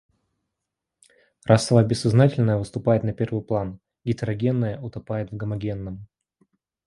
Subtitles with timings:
[1.45, 6.07] Расовое бессознательное выступает на первый план, гетерогенное утопает в гомогенном.